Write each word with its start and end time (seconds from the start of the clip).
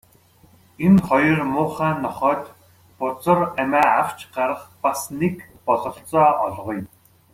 Энэ 0.85 0.99
хоёр 1.07 1.39
муухай 1.53 1.93
нохойд 2.03 2.43
бузар 2.97 3.39
амиа 3.61 3.87
авч 4.01 4.19
гарах 4.35 4.61
бас 4.81 4.99
нэг 5.19 5.35
бололцоо 5.65 6.29
олгоё. 6.45 6.83